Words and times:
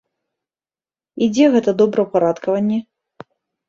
І 1.25 1.29
дзе 1.35 1.45
гэта 1.59 1.77
добраўпарадкаванне? 1.85 2.85